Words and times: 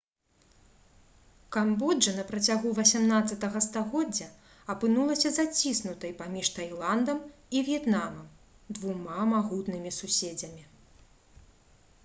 камбоджа 1.55 2.13
на 2.19 2.23
працягу 2.29 2.69
18 2.77 3.57
стагоддзя 3.65 4.29
апынулася 4.73 5.31
заціснутай 5.35 6.15
паміж 6.21 6.49
тайландам 6.55 7.19
і 7.59 7.61
в'етнамам 7.67 8.25
двума 8.79 9.21
магутнымі 9.35 9.91
суседзямі 9.99 10.63